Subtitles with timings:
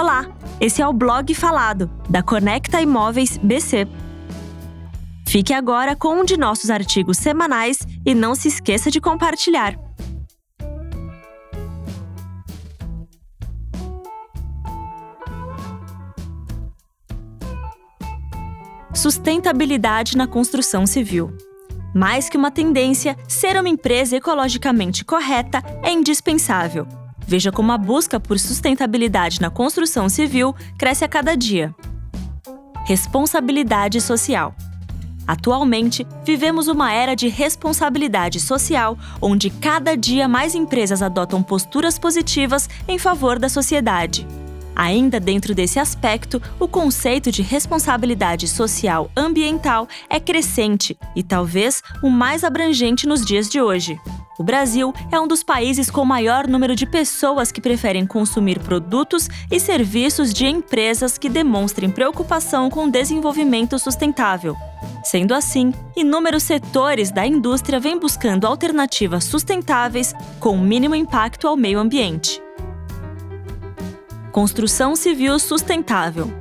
[0.00, 0.26] Olá,
[0.58, 3.86] esse é o blog falado da Conecta Imóveis BC.
[5.28, 9.78] Fique agora com um de nossos artigos semanais e não se esqueça de compartilhar.
[18.94, 21.30] Sustentabilidade na construção civil.
[21.94, 26.88] Mais que uma tendência, ser uma empresa ecologicamente correta é indispensável.
[27.30, 31.72] Veja como a busca por sustentabilidade na construção civil cresce a cada dia.
[32.84, 34.52] Responsabilidade social.
[35.28, 42.68] Atualmente, vivemos uma era de responsabilidade social, onde cada dia mais empresas adotam posturas positivas
[42.88, 44.26] em favor da sociedade.
[44.80, 52.08] Ainda dentro desse aspecto, o conceito de responsabilidade social ambiental é crescente e talvez o
[52.08, 54.00] mais abrangente nos dias de hoje.
[54.38, 59.28] O Brasil é um dos países com maior número de pessoas que preferem consumir produtos
[59.50, 64.56] e serviços de empresas que demonstrem preocupação com o desenvolvimento sustentável.
[65.04, 71.78] Sendo assim, inúmeros setores da indústria vêm buscando alternativas sustentáveis com mínimo impacto ao meio
[71.78, 72.40] ambiente.
[74.32, 76.32] Construção civil sustentável.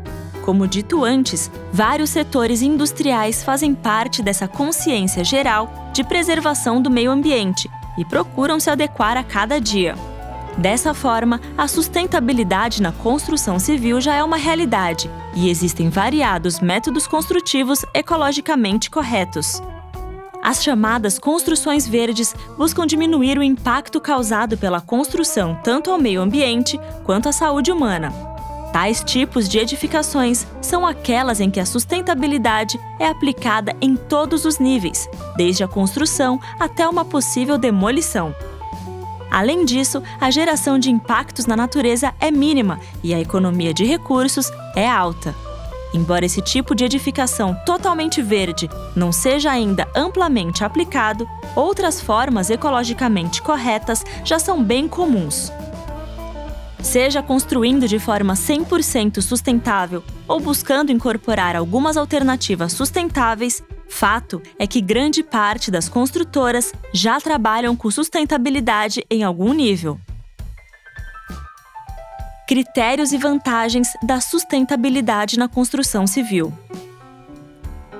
[0.45, 7.09] Como dito antes, vários setores industriais fazem parte dessa consciência geral de preservação do meio
[7.09, 9.95] ambiente e procuram se adequar a cada dia.
[10.55, 17.07] Dessa forma, a sustentabilidade na construção civil já é uma realidade e existem variados métodos
[17.07, 19.63] construtivos ecologicamente corretos.
[20.50, 26.80] As chamadas construções verdes buscam diminuir o impacto causado pela construção tanto ao meio ambiente
[27.03, 28.11] quanto à saúde humana.
[28.73, 34.58] Tais tipos de edificações são aquelas em que a sustentabilidade é aplicada em todos os
[34.58, 38.33] níveis, desde a construção até uma possível demolição.
[39.30, 44.52] Além disso, a geração de impactos na natureza é mínima e a economia de recursos
[44.75, 45.48] é alta.
[45.93, 53.41] Embora esse tipo de edificação totalmente verde não seja ainda amplamente aplicado, outras formas ecologicamente
[53.41, 55.52] corretas já são bem comuns
[56.81, 64.81] seja construindo de forma 100% sustentável ou buscando incorporar algumas alternativas sustentáveis, fato é que
[64.81, 69.99] grande parte das construtoras já trabalham com sustentabilidade em algum nível.
[72.49, 76.52] Critérios e vantagens da sustentabilidade na construção civil.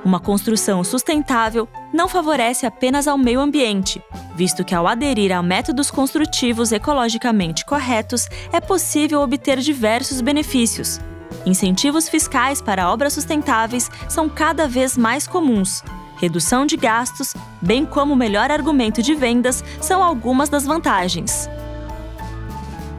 [0.04, 4.02] Uma construção sustentável não favorece apenas ao meio ambiente,
[4.36, 11.00] visto que ao aderir a métodos construtivos ecologicamente corretos, é possível obter diversos benefícios.
[11.46, 15.84] Incentivos fiscais para obras sustentáveis são cada vez mais comuns.
[16.18, 21.48] Redução de gastos, bem como melhor argumento de vendas, são algumas das vantagens.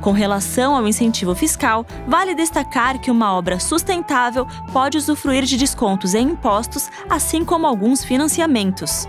[0.00, 6.15] Com relação ao incentivo fiscal, vale destacar que uma obra sustentável pode usufruir de descontos
[6.15, 9.06] em impostos, assim como alguns financiamentos.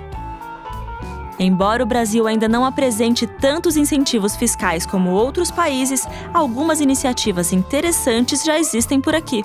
[1.40, 8.44] Embora o Brasil ainda não apresente tantos incentivos fiscais como outros países, algumas iniciativas interessantes
[8.44, 9.44] já existem por aqui.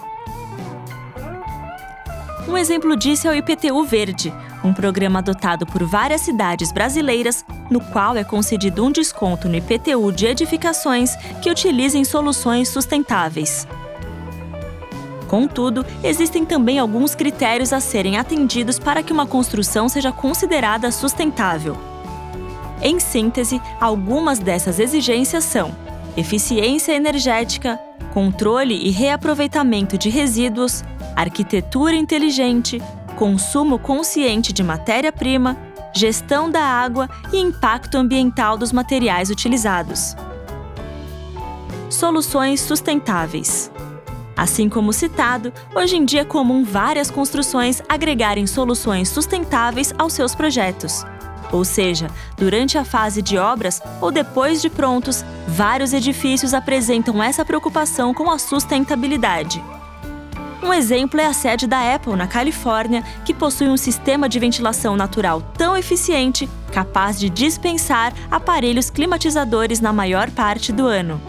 [2.48, 4.34] Um exemplo disso é o IPTU Verde,
[4.66, 10.12] um programa adotado por várias cidades brasileiras, no qual é concedido um desconto no IPTU
[10.12, 13.66] de edificações que utilizem soluções sustentáveis.
[15.28, 21.76] Contudo, existem também alguns critérios a serem atendidos para que uma construção seja considerada sustentável.
[22.80, 25.74] Em síntese, algumas dessas exigências são
[26.16, 27.78] eficiência energética,
[28.14, 30.82] controle e reaproveitamento de resíduos,
[31.14, 32.80] arquitetura inteligente,
[33.16, 35.56] consumo consciente de matéria-prima,
[35.92, 40.14] gestão da água e impacto ambiental dos materiais utilizados.
[41.88, 43.70] Soluções sustentáveis.
[44.36, 50.34] Assim como citado, hoje em dia é comum várias construções agregarem soluções sustentáveis aos seus
[50.34, 51.02] projetos.
[51.50, 57.46] Ou seja, durante a fase de obras ou depois de prontos, vários edifícios apresentam essa
[57.46, 59.64] preocupação com a sustentabilidade.
[60.66, 64.96] Um exemplo é a sede da Apple na Califórnia, que possui um sistema de ventilação
[64.96, 71.20] natural tão eficiente, capaz de dispensar aparelhos climatizadores na maior parte do ano.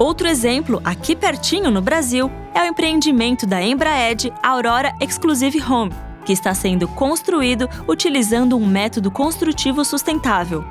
[0.00, 5.92] Outro exemplo, aqui pertinho no Brasil, é o empreendimento da Embraed Aurora Exclusive Home,
[6.24, 10.64] que está sendo construído utilizando um método construtivo sustentável.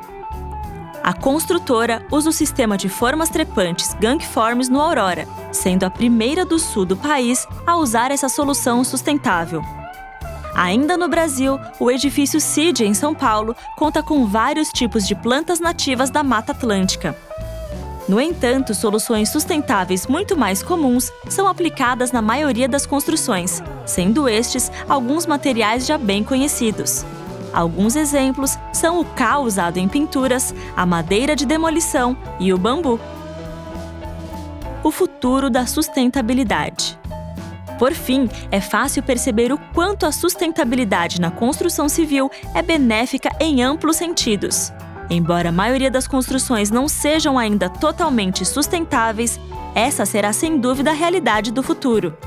[1.04, 6.58] A construtora usa o sistema de formas trepantes Gangforms no Aurora, sendo a primeira do
[6.58, 9.62] sul do país a usar essa solução sustentável.
[10.56, 15.60] Ainda no Brasil, o edifício CID em São Paulo conta com vários tipos de plantas
[15.60, 17.14] nativas da Mata Atlântica.
[18.08, 24.72] No entanto, soluções sustentáveis muito mais comuns são aplicadas na maioria das construções, sendo estes
[24.88, 27.06] alguns materiais já bem conhecidos.
[27.54, 33.00] Alguns exemplos são o cal usado em pinturas, a madeira de demolição e o bambu.
[34.84, 37.00] O futuro da sustentabilidade.
[37.78, 43.62] Por fim, é fácil perceber o quanto a sustentabilidade na construção civil é benéfica em
[43.64, 44.72] amplos sentidos.
[45.10, 49.40] Embora a maioria das construções não sejam ainda totalmente sustentáveis,
[49.76, 52.18] essa será sem dúvida a realidade do futuro.